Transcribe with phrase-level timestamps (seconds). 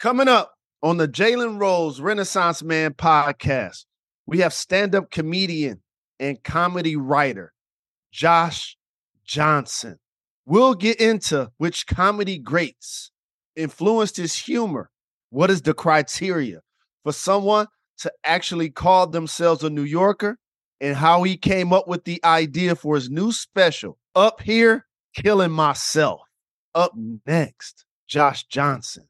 [0.00, 3.84] Coming up on the Jalen Rose Renaissance Man podcast,
[4.24, 5.82] we have stand up comedian
[6.18, 7.52] and comedy writer
[8.10, 8.78] Josh
[9.26, 9.98] Johnson.
[10.46, 13.10] We'll get into which comedy greats
[13.54, 14.88] influenced his humor.
[15.28, 16.62] What is the criteria
[17.02, 17.66] for someone
[17.98, 20.38] to actually call themselves a New Yorker
[20.80, 25.52] and how he came up with the idea for his new special, Up Here, Killing
[25.52, 26.22] Myself.
[26.74, 26.92] Up
[27.26, 29.09] next, Josh Johnson.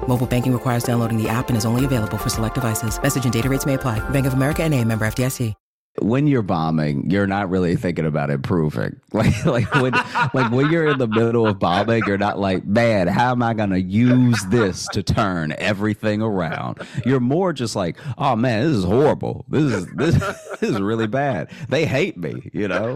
[0.07, 3.01] Mobile banking requires downloading the app and is only available for select devices.
[3.01, 3.99] Message and data rates may apply.
[4.09, 5.53] Bank of America and a member FDIC.
[6.01, 8.95] when you're bombing, you're not really thinking about improving.
[9.13, 9.91] Like like when
[10.33, 13.53] like when you're in the middle of bombing, you're not like, man, how am I
[13.53, 16.79] gonna use this to turn everything around?
[17.05, 19.43] You're more just like, oh man, this is horrible.
[19.49, 20.15] This is this,
[20.61, 21.51] this is really bad.
[21.67, 22.95] They hate me, you know?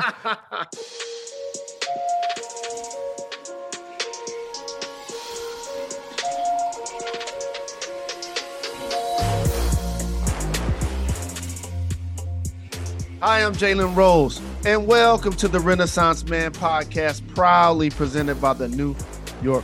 [13.21, 18.67] Hi, I'm Jalen Rose, and welcome to the Renaissance Man podcast, proudly presented by the
[18.67, 18.93] New
[19.41, 19.63] York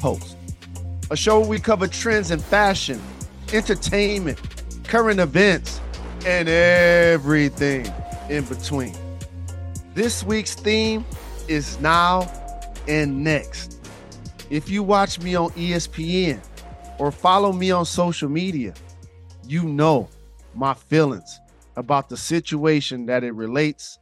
[0.00, 0.36] Post.
[1.10, 3.00] A show where we cover trends in fashion,
[3.54, 4.38] entertainment,
[4.84, 5.80] current events,
[6.26, 7.90] and everything
[8.28, 8.94] in between.
[9.94, 11.06] This week's theme
[11.48, 12.30] is now
[12.86, 13.78] and next.
[14.50, 16.38] If you watch me on ESPN
[16.98, 18.74] or follow me on social media,
[19.46, 20.10] you know
[20.54, 21.40] my feelings
[21.80, 23.98] about the situation that it relates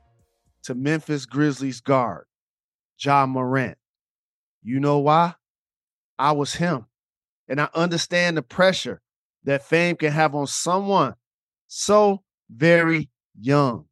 [0.64, 2.24] to Memphis Grizzlies guard,
[2.98, 3.78] Ja Morant.
[4.64, 5.34] You know why?
[6.18, 6.86] I was him.
[7.48, 9.00] And I understand the pressure
[9.44, 11.14] that fame can have on someone
[11.68, 13.84] so very young.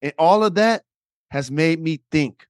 [0.00, 0.84] And all of that
[1.30, 2.46] has made me think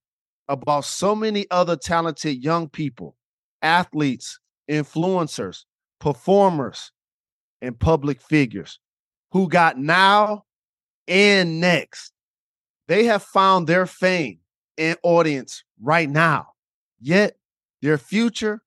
[0.48, 3.16] about so many other talented young people,
[3.62, 4.38] athletes,
[4.70, 5.64] influencers,
[5.98, 6.92] performers,
[7.60, 8.78] and public figures
[9.32, 10.44] who got now
[11.08, 12.12] and next.
[12.86, 14.38] They have found their fame
[14.76, 16.48] and audience right now,
[17.00, 17.36] yet
[17.82, 18.62] their future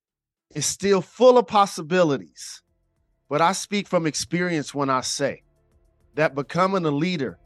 [0.53, 2.62] is still full of possibilities.
[3.30, 5.44] But I speak from experience when I say
[6.16, 7.38] that becoming a leader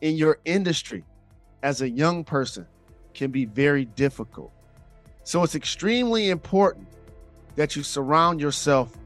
[0.00, 1.04] in your industry
[1.62, 2.66] as a young person
[3.12, 4.52] can be very difficult.
[5.24, 6.88] So it's extremely important
[7.56, 8.96] that you surround yourself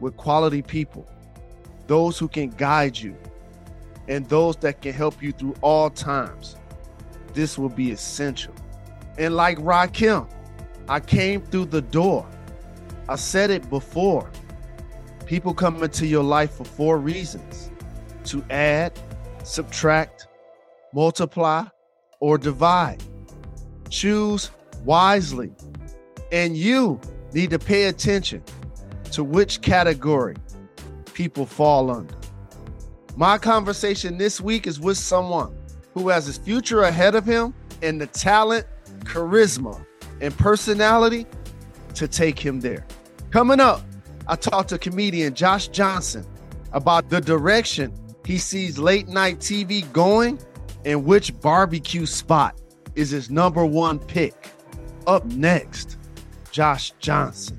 [0.00, 1.06] with quality people,
[1.86, 3.16] those who can guide you,
[4.08, 6.56] and those that can help you through all times.
[7.32, 8.54] This will be essential.
[9.18, 10.28] And like Rakim,
[10.88, 12.26] I came through the door.
[13.08, 14.30] I said it before.
[15.26, 17.70] People come into your life for four reasons
[18.24, 18.98] to add,
[19.42, 20.28] subtract,
[20.92, 21.64] multiply,
[22.20, 23.02] or divide.
[23.88, 24.50] Choose
[24.84, 25.52] wisely.
[26.32, 27.00] And you
[27.32, 28.42] need to pay attention
[29.12, 30.36] to which category
[31.14, 32.14] people fall under.
[33.16, 35.56] My conversation this week is with someone
[35.92, 38.66] who has his future ahead of him and the talent,
[39.04, 39.84] charisma,
[40.20, 41.24] and personality
[41.94, 42.84] to take him there.
[43.30, 43.82] Coming up,
[44.26, 46.26] I talked to comedian Josh Johnson
[46.72, 47.92] about the direction
[48.26, 50.40] he sees late night TV going
[50.84, 52.60] and which barbecue spot
[52.96, 54.50] is his number one pick.
[55.06, 55.98] Up next,
[56.50, 57.58] Josh Johnson.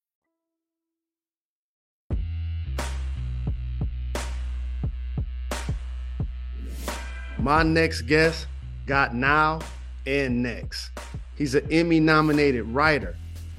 [7.41, 8.45] My next guest
[8.85, 9.61] got now
[10.05, 10.91] and next.
[11.35, 13.17] He's an Emmy nominated writer,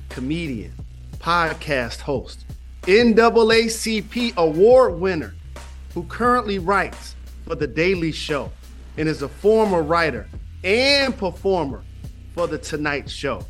[0.08, 0.72] comedian,
[1.18, 2.46] podcast host,
[2.82, 5.34] NAACP award winner
[5.94, 8.52] who currently writes for The Daily Show
[8.98, 10.28] and is a former writer
[10.62, 11.82] and performer
[12.36, 13.44] for The Tonight Show.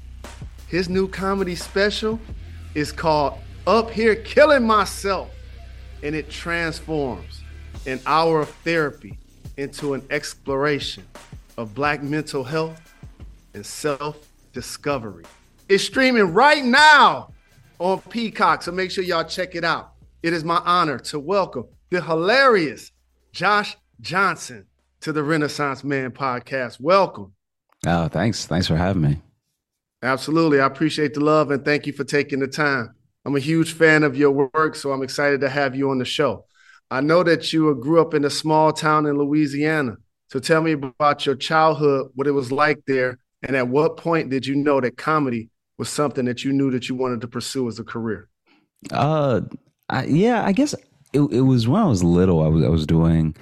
[0.67, 2.19] His new comedy special
[2.75, 5.29] is called Up Here Killing Myself,
[6.03, 7.43] and it transforms
[7.85, 9.19] an hour of therapy
[9.63, 11.07] into an exploration
[11.57, 12.95] of Black mental health
[13.55, 15.25] and self discovery.
[15.69, 17.33] It's streaming right now
[17.79, 19.93] on Peacock, so make sure y'all check it out.
[20.23, 22.91] It is my honor to welcome the hilarious
[23.33, 24.67] Josh Johnson
[25.01, 26.81] to the Renaissance Man podcast.
[26.81, 27.33] Welcome.
[27.87, 28.47] Oh, thanks.
[28.47, 29.23] Thanks for having me.
[30.03, 30.61] Absolutely.
[30.61, 32.95] I appreciate the love and thank you for taking the time.
[33.25, 36.05] I'm a huge fan of your work, so I'm excited to have you on the
[36.05, 36.47] show.
[36.93, 39.97] I know that you grew up in a small town in Louisiana.
[40.29, 44.29] So tell me about your childhood, what it was like there, and at what point
[44.29, 45.49] did you know that comedy
[45.79, 48.29] was something that you knew that you wanted to pursue as a career?
[48.91, 49.41] Uh,
[49.89, 50.75] I, yeah, I guess
[51.15, 52.43] it, it was when I was little.
[52.43, 53.37] I was I was doing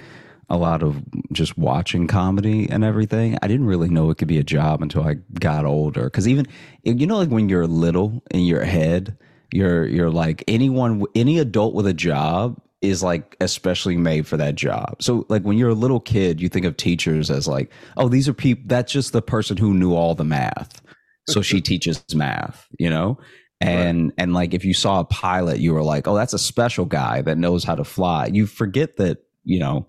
[0.49, 3.37] a lot of just watching comedy and everything.
[3.41, 6.05] I didn't really know it could be a job until I got older.
[6.05, 6.47] Because even
[6.83, 9.17] you know, like when you're little in your head,
[9.51, 14.55] you're you're like anyone, any adult with a job is like especially made for that
[14.55, 15.01] job.
[15.01, 18.27] So like when you're a little kid, you think of teachers as like, oh, these
[18.27, 18.63] are people.
[18.67, 20.81] That's just the person who knew all the math,
[21.27, 22.67] so she teaches math.
[22.79, 23.19] You know.
[23.59, 24.13] And right.
[24.17, 27.21] and like if you saw a pilot, you were like, oh, that's a special guy
[27.21, 28.25] that knows how to fly.
[28.25, 29.87] You forget that you know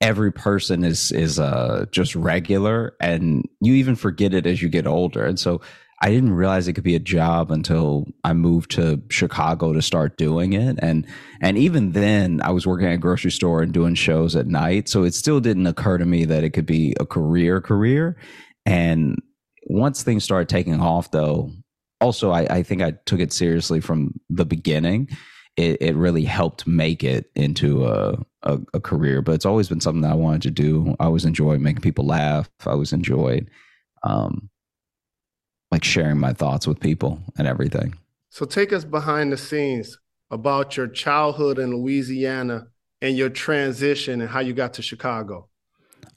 [0.00, 4.86] every person is is uh just regular and you even forget it as you get
[4.86, 5.60] older and so
[6.02, 10.16] i didn't realize it could be a job until i moved to chicago to start
[10.16, 11.06] doing it and
[11.40, 14.88] and even then i was working at a grocery store and doing shows at night
[14.88, 18.16] so it still didn't occur to me that it could be a career career
[18.64, 19.20] and
[19.68, 21.50] once things started taking off though
[22.00, 25.08] also i, I think i took it seriously from the beginning
[25.56, 29.22] it, it really helped make it into a, a, a career.
[29.22, 30.94] But it's always been something that I wanted to do.
[31.00, 32.48] I always enjoyed making people laugh.
[32.66, 33.50] I always enjoyed
[34.02, 34.50] um,
[35.70, 37.94] like sharing my thoughts with people and everything.
[38.30, 39.98] So take us behind the scenes
[40.30, 42.66] about your childhood in Louisiana
[43.00, 45.48] and your transition and how you got to Chicago.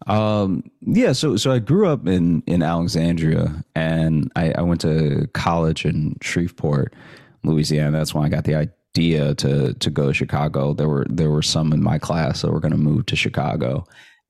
[0.07, 5.27] Um, yeah, so so I grew up in in Alexandria and I, I went to
[5.33, 6.95] college in Shreveport,
[7.43, 7.97] Louisiana.
[7.97, 10.73] That's when I got the idea to to go to Chicago.
[10.73, 13.85] There were there were some in my class that were going to move to Chicago,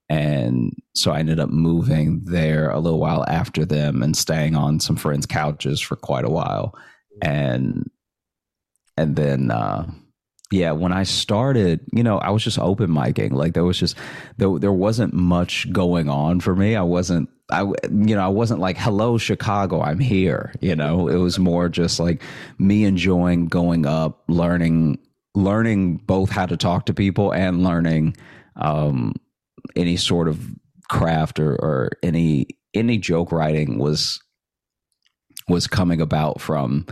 [0.09, 4.79] and so I ended up moving there a little while after them and staying on
[4.79, 6.75] some friends' couches for quite a while,
[7.21, 7.89] and
[8.97, 9.51] and then.
[9.51, 9.89] Uh,
[10.51, 13.31] yeah, when I started, you know, I was just open micing.
[13.31, 13.95] Like there was just
[14.37, 16.75] there there wasn't much going on for me.
[16.75, 21.07] I wasn't I you know, I wasn't like hello Chicago, I'm here, you know.
[21.07, 22.21] It was more just like
[22.57, 24.99] me enjoying going up, learning
[25.35, 28.17] learning both how to talk to people and learning
[28.55, 29.13] um
[29.75, 30.39] any sort of
[30.89, 34.19] craft or, or any any joke writing was
[35.47, 36.85] was coming about from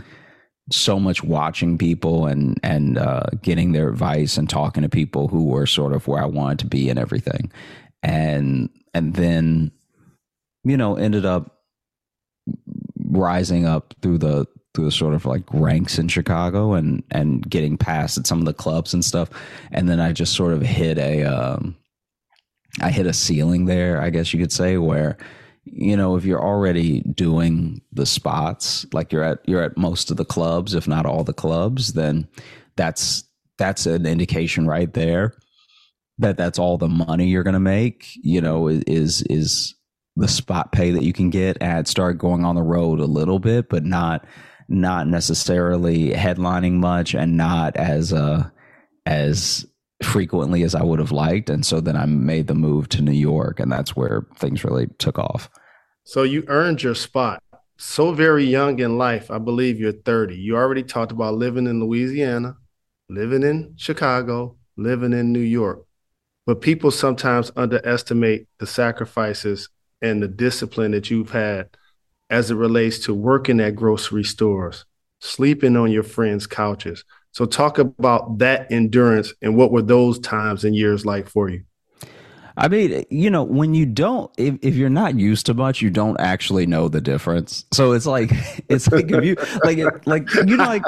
[0.70, 5.44] so much watching people and and uh, getting their advice and talking to people who
[5.44, 7.50] were sort of where I wanted to be and everything,
[8.02, 9.72] and and then
[10.64, 11.60] you know ended up
[13.04, 17.78] rising up through the through the sort of like ranks in Chicago and and getting
[17.78, 19.30] passed at some of the clubs and stuff,
[19.72, 21.76] and then I just sort of hit a um,
[22.80, 25.16] I hit a ceiling there, I guess you could say, where
[25.72, 30.16] you know if you're already doing the spots like you're at you're at most of
[30.16, 32.26] the clubs if not all the clubs then
[32.76, 33.24] that's
[33.58, 35.34] that's an indication right there
[36.18, 39.74] that that's all the money you're going to make you know is is
[40.16, 43.38] the spot pay that you can get and start going on the road a little
[43.38, 44.24] bit but not
[44.68, 48.48] not necessarily headlining much and not as uh
[49.06, 49.66] as
[50.02, 51.50] frequently as I would have liked.
[51.50, 54.86] And so then I made the move to New York, and that's where things really
[54.98, 55.50] took off.
[56.04, 57.42] So you earned your spot
[57.78, 59.30] so very young in life.
[59.30, 60.36] I believe you're 30.
[60.36, 62.56] You already talked about living in Louisiana,
[63.08, 65.84] living in Chicago, living in New York.
[66.44, 69.68] But people sometimes underestimate the sacrifices
[70.02, 71.68] and the discipline that you've had
[72.30, 74.84] as it relates to working at grocery stores,
[75.20, 80.64] sleeping on your friends' couches, so talk about that endurance and what were those times
[80.64, 81.62] and years like for you?
[82.58, 85.90] I mean, you know, when you don't, if, if you're not used to much, you
[85.90, 87.64] don't actually know the difference.
[87.72, 88.32] So it's like,
[88.68, 90.82] it's like if you like, like you know, like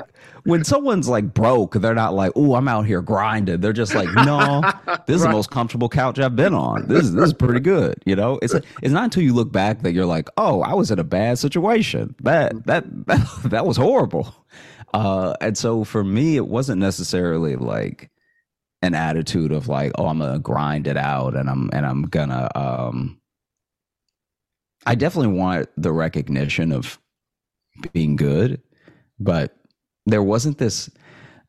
[0.44, 4.09] when someone's like broke, they're not like, "Oh, I'm out here grinding." They're just like,
[4.14, 4.62] "No,
[5.06, 6.88] this is the most comfortable couch I've been on.
[6.88, 9.82] This is this is pretty good." You know, it's it's not until you look back
[9.82, 12.16] that you're like, "Oh, I was in a bad situation.
[12.23, 14.35] That that that, that was horrible."
[14.92, 18.11] Uh, and so for me, it wasn't necessarily like
[18.82, 22.49] an attitude of like, oh, I'm gonna grind it out and I'm and I'm gonna
[22.54, 23.20] um
[24.87, 26.99] I definitely want the recognition of
[27.92, 28.61] being good,
[29.18, 29.56] but
[30.06, 30.90] there wasn't this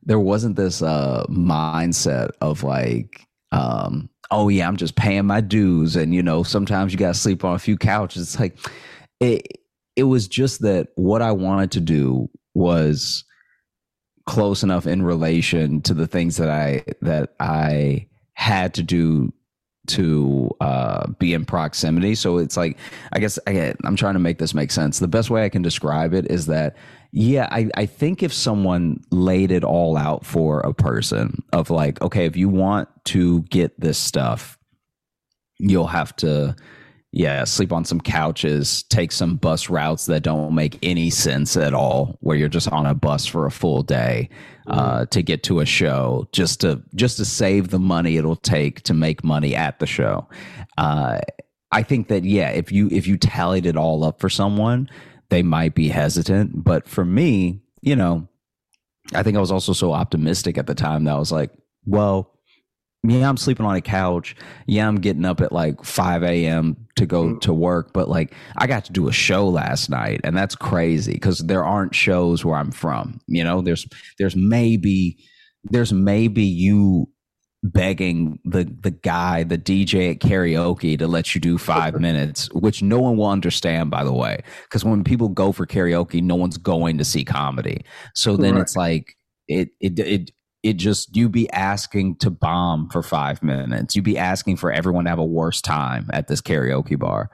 [0.02, 5.96] there wasn't this uh mindset of like um oh yeah, I'm just paying my dues
[5.96, 8.22] and you know, sometimes you gotta sleep on a few couches.
[8.22, 8.58] It's like
[9.20, 9.46] it
[9.96, 13.24] it was just that what I wanted to do was
[14.26, 19.32] close enough in relation to the things that I that I had to do
[19.88, 22.14] to uh, be in proximity.
[22.14, 22.78] So it's like
[23.12, 24.98] I guess I, I'm trying to make this make sense.
[24.98, 26.76] The best way I can describe it is that
[27.14, 32.00] yeah, I, I think if someone laid it all out for a person of like,
[32.00, 34.58] okay, if you want to get this stuff,
[35.58, 36.56] you'll have to
[37.12, 41.74] yeah, sleep on some couches, take some bus routes that don't make any sense at
[41.74, 44.30] all, where you're just on a bus for a full day
[44.66, 45.10] uh, mm.
[45.10, 48.94] to get to a show, just to just to save the money it'll take to
[48.94, 50.26] make money at the show.
[50.78, 51.20] Uh,
[51.70, 54.88] I think that yeah, if you if you tallied it all up for someone,
[55.28, 56.64] they might be hesitant.
[56.64, 58.26] But for me, you know,
[59.14, 61.50] I think I was also so optimistic at the time that I was like,
[61.84, 62.38] well,
[63.04, 64.36] yeah, I'm sleeping on a couch.
[64.66, 66.76] Yeah, I'm getting up at like 5 a.m.
[66.96, 67.40] to go mm.
[67.40, 71.14] to work, but like I got to do a show last night, and that's crazy
[71.14, 73.20] because there aren't shows where I'm from.
[73.26, 73.86] You know, there's
[74.18, 75.18] there's maybe
[75.64, 77.08] there's maybe you
[77.64, 82.82] begging the the guy, the DJ at karaoke to let you do five minutes, which
[82.82, 86.56] no one will understand, by the way, because when people go for karaoke, no one's
[86.56, 87.84] going to see comedy.
[88.14, 89.16] So then it's like
[89.48, 90.30] it it it
[90.62, 93.96] it just you'd be asking to bomb for five minutes.
[93.96, 97.30] You'd be asking for everyone to have a worse time at this karaoke bar.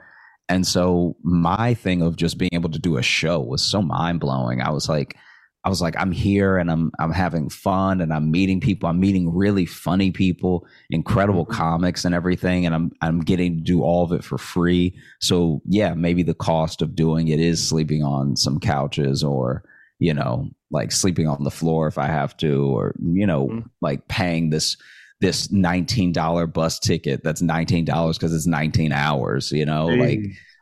[0.47, 4.19] And so my thing of just being able to do a show was so mind
[4.19, 4.61] blowing.
[4.61, 5.15] I was like,
[5.63, 8.89] I was like, I'm here and I'm I'm having fun and I'm meeting people.
[8.89, 11.59] I'm meeting really funny people, incredible mm-hmm.
[11.59, 14.97] comics and everything, and I'm I'm getting to do all of it for free.
[15.19, 19.63] So yeah, maybe the cost of doing it is sleeping on some couches or
[19.99, 23.67] you know like sleeping on the floor if I have to, or you know, mm-hmm.
[23.81, 24.77] like paying this
[25.21, 29.51] this nineteen dollar bus ticket that's nineteen dollars because it's nineteen hours.
[29.51, 30.19] You know, like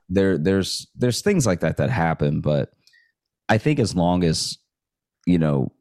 [0.09, 2.71] there there's there's things like that that happen, but
[3.49, 4.57] I think as long as
[5.25, 5.71] you know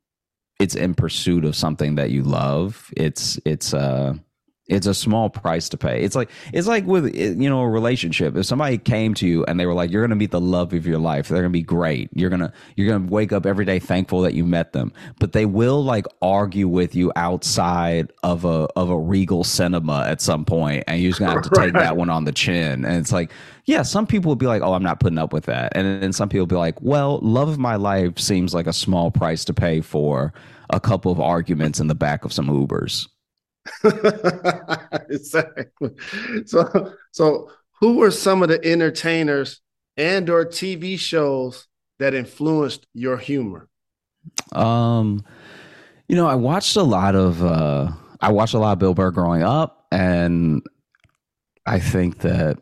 [0.59, 4.15] it's in pursuit of something that you love, it's it's uh
[4.69, 6.03] it's a small price to pay.
[6.03, 8.37] It's like it's like with you know a relationship.
[8.37, 10.73] If somebody came to you and they were like, "You're going to meet the love
[10.73, 11.29] of your life.
[11.29, 12.11] They're going to be great.
[12.13, 15.47] You're gonna you're gonna wake up every day thankful that you met them." But they
[15.47, 20.85] will like argue with you outside of a of a Regal cinema at some point,
[20.89, 22.85] and you're just gonna have to take that one on the chin.
[22.85, 23.31] And it's like,
[23.67, 26.13] yeah, some people will be like, "Oh, I'm not putting up with that," and then
[26.13, 29.45] some people will be like, "Well, love of my life seems like a small price
[29.45, 30.33] to pay for
[30.71, 33.07] a couple of arguments in the back of some Ubers."
[35.11, 35.91] exactly.
[36.47, 39.61] So, so who were some of the entertainers
[39.97, 41.67] and or TV shows
[41.99, 43.69] that influenced your humor?
[44.53, 45.25] Um,
[46.09, 49.11] you know, I watched a lot of uh I watched a lot of Bill Burr
[49.11, 50.63] growing up, and
[51.67, 52.59] I think that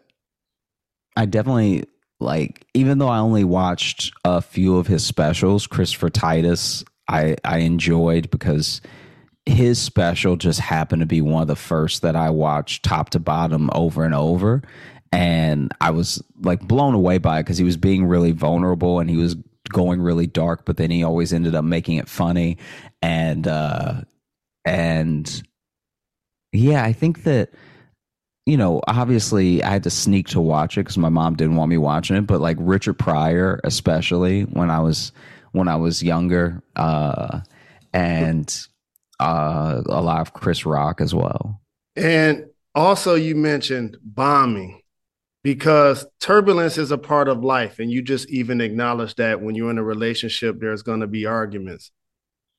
[1.17, 1.85] I definitely
[2.21, 7.59] like even though I only watched a few of his specials, Christopher Titus, I I
[7.59, 8.81] enjoyed because
[9.47, 13.19] his special just happened to be one of the first that I watched top to
[13.19, 14.63] bottom over and over.
[15.13, 19.09] And I was like blown away by it because he was being really vulnerable and
[19.09, 19.37] he was
[19.69, 22.59] going really dark, but then he always ended up making it funny.
[23.03, 24.01] And, uh,
[24.65, 25.43] and
[26.53, 27.51] yeah, I think that,
[28.47, 31.71] you know, obviously I had to sneak to watch it because my mom didn't want
[31.71, 35.13] me watching it, but like Richard Pryor, especially when I was,
[35.53, 37.41] when I was younger, uh,
[37.93, 38.67] and
[39.21, 41.61] uh, a lot of Chris Rock as well.
[41.97, 44.81] And also, you mentioned bombing
[45.43, 47.79] because turbulence is a part of life.
[47.79, 51.27] And you just even acknowledge that when you're in a relationship, there's going to be
[51.27, 51.91] arguments.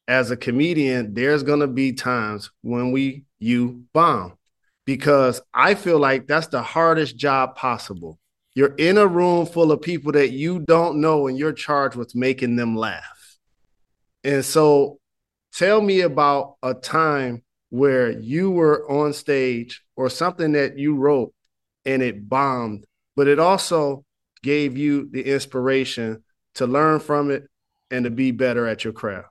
[0.08, 4.38] As a comedian, there's going to be times when we, you bomb
[4.86, 8.20] because I feel like that's the hardest job possible.
[8.54, 12.16] You're in a room full of people that you don't know, and you're charged with
[12.16, 13.38] making them laugh.
[14.24, 15.00] And so
[15.56, 21.34] Tell me about a time where you were on stage or something that you wrote
[21.86, 22.86] and it bombed,
[23.16, 24.04] but it also
[24.44, 26.24] gave you the inspiration
[26.56, 27.48] to learn from it
[27.90, 29.30] and to be better at your craft?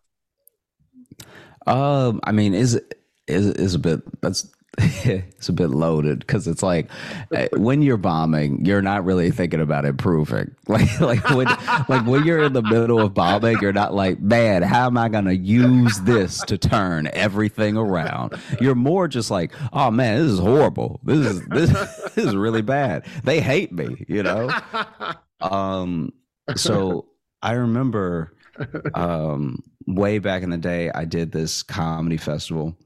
[1.66, 2.80] Um, I mean, is
[3.26, 6.90] is is a bit that's it's a bit loaded because it's like
[7.32, 10.54] eh, when you're bombing, you're not really thinking about improving.
[10.66, 11.46] Like like when
[11.88, 15.08] like when you're in the middle of bombing, you're not like, man, how am I
[15.08, 18.34] gonna use this to turn everything around?
[18.60, 21.00] You're more just like, oh man, this is horrible.
[21.04, 21.70] This is this,
[22.14, 23.06] this is really bad.
[23.22, 24.50] They hate me, you know.
[25.40, 26.12] Um,
[26.56, 27.08] so
[27.42, 28.34] I remember
[28.94, 32.76] um way back in the day, I did this comedy festival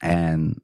[0.00, 0.60] and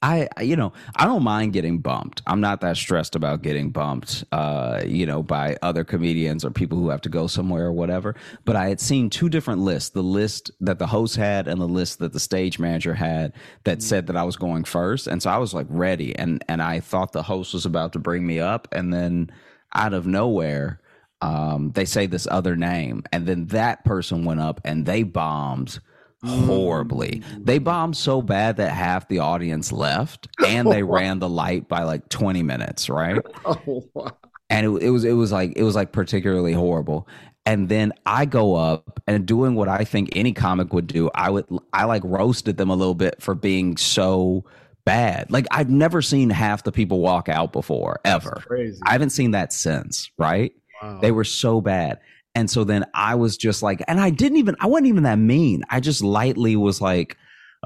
[0.00, 2.22] I, you know, I don't mind getting bumped.
[2.26, 6.78] I'm not that stressed about getting bumped, uh, you know, by other comedians or people
[6.78, 8.14] who have to go somewhere or whatever.
[8.44, 11.66] But I had seen two different lists the list that the host had and the
[11.66, 13.32] list that the stage manager had
[13.64, 15.08] that said that I was going first.
[15.08, 16.14] And so I was like ready.
[16.16, 18.68] And, and I thought the host was about to bring me up.
[18.70, 19.32] And then
[19.74, 20.80] out of nowhere,
[21.22, 23.02] um, they say this other name.
[23.12, 25.80] And then that person went up and they bombed
[26.24, 27.22] horribly.
[27.38, 27.64] They mm.
[27.64, 32.08] bombed so bad that half the audience left, and they ran the light by like
[32.08, 33.20] twenty minutes, right?
[33.44, 34.10] Oh, wow.
[34.50, 37.08] And it, it was it was like it was like particularly horrible.
[37.44, 41.10] And then I go up and doing what I think any comic would do.
[41.14, 44.44] I would I like roasted them a little bit for being so
[44.84, 45.30] bad.
[45.30, 48.42] Like I've never seen half the people walk out before ever.
[48.46, 48.80] crazy.
[48.86, 50.52] I haven't seen that since, right?
[50.82, 50.98] Wow.
[51.00, 52.00] They were so bad.
[52.34, 55.18] And so then I was just like, and I didn't even, I wasn't even that
[55.18, 55.64] mean.
[55.70, 57.16] I just lightly was like,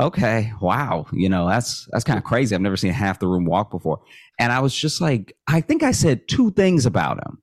[0.00, 2.54] okay, wow, you know, that's that's kind of crazy.
[2.54, 4.00] I've never seen half the room walk before.
[4.38, 7.41] And I was just like, I think I said two things about him.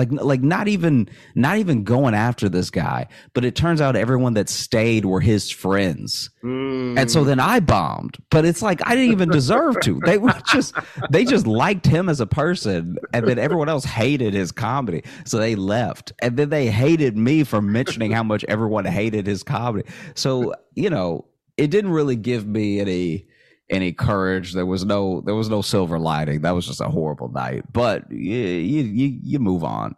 [0.00, 4.32] Like like not even not even going after this guy, but it turns out everyone
[4.34, 6.30] that stayed were his friends.
[6.42, 6.98] Mm.
[6.98, 8.16] And so then I bombed.
[8.30, 10.00] But it's like I didn't even deserve to.
[10.06, 10.74] They were just
[11.10, 15.02] they just liked him as a person and then everyone else hated his comedy.
[15.26, 16.12] So they left.
[16.20, 19.86] And then they hated me for mentioning how much everyone hated his comedy.
[20.14, 21.26] So, you know,
[21.58, 23.26] it didn't really give me any
[23.70, 24.52] any courage.
[24.52, 26.42] There was no there was no silver lining.
[26.42, 27.64] That was just a horrible night.
[27.72, 29.94] But you you you, move on.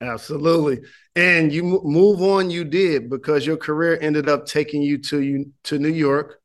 [0.00, 0.80] Absolutely.
[1.16, 5.52] And you move on, you did because your career ended up taking you to you
[5.64, 6.40] to New York,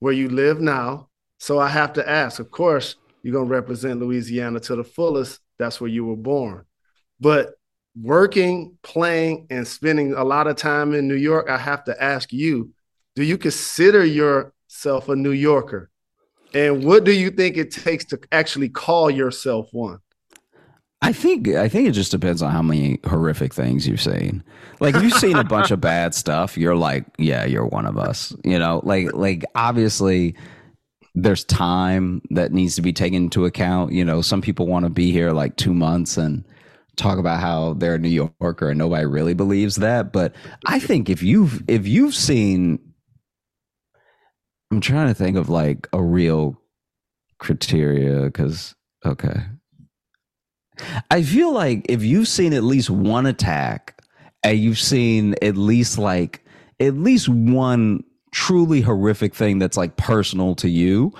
[0.00, 1.10] where you live now.
[1.38, 5.40] So I have to ask, of course, you're gonna represent Louisiana to the fullest.
[5.58, 6.64] That's where you were born.
[7.20, 7.54] But
[8.00, 12.32] working, playing, and spending a lot of time in New York, I have to ask
[12.32, 12.72] you,
[13.14, 15.90] do you consider yourself a New Yorker?
[16.54, 19.98] And what do you think it takes to actually call yourself one?
[21.02, 24.42] I think I think it just depends on how many horrific things you've seen.
[24.80, 27.98] Like if you've seen a bunch of bad stuff, you're like, yeah, you're one of
[27.98, 28.34] us.
[28.42, 30.34] You know, like like obviously
[31.14, 33.92] there's time that needs to be taken into account.
[33.92, 36.42] You know, some people want to be here like two months and
[36.96, 40.10] talk about how they're a New Yorker and nobody really believes that.
[40.12, 42.78] But I think if you've if you've seen
[44.74, 46.60] I'm trying to think of like a real
[47.38, 48.74] criteria because
[49.06, 49.42] okay.
[51.12, 54.02] I feel like if you've seen at least one attack
[54.42, 56.44] and you've seen at least like
[56.80, 61.12] at least one truly horrific thing that's like personal to you,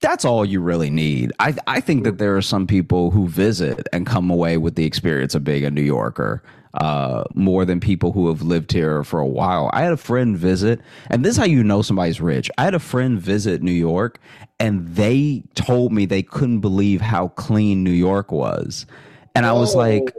[0.00, 1.34] that's all you really need.
[1.38, 4.86] I I think that there are some people who visit and come away with the
[4.86, 6.42] experience of being a New Yorker
[6.74, 9.70] uh, more than people who have lived here for a while.
[9.72, 10.80] I had a friend visit,
[11.10, 12.50] and this is how you know somebody's rich.
[12.58, 14.18] I had a friend visit New York,
[14.58, 18.86] and they told me they couldn't believe how clean New York was.
[19.34, 20.14] And I was like,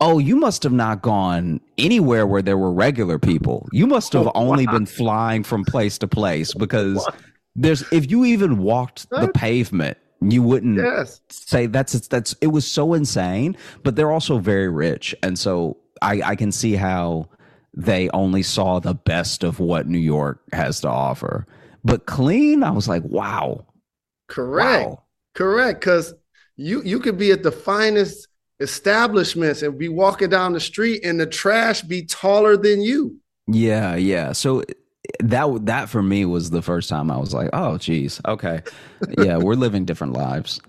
[0.00, 3.68] oh, you must have not gone anywhere where there were regular people.
[3.72, 7.08] You must have only been flying from place to place because
[7.56, 11.20] there's, if you even walked the pavement, you wouldn't Yes.
[11.30, 16.20] say that's that's it was so insane but they're also very rich and so i
[16.24, 17.28] i can see how
[17.74, 21.46] they only saw the best of what new york has to offer
[21.84, 23.64] but clean i was like wow
[24.28, 24.88] Correct.
[24.90, 25.02] Wow.
[25.34, 25.80] Correct.
[25.80, 26.14] Because
[26.56, 28.28] you you could be at the finest
[28.60, 33.16] establishments and be walking down the street and the trash be taller than you.
[33.46, 34.64] yeah yeah so
[35.20, 38.60] that that for me was the first time i was like oh geez okay
[39.18, 40.60] yeah we're living different lives